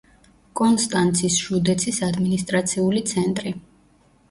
[0.59, 3.57] კონსტანცის ჟუდეცის ადმინისტრაციული ცენტრი.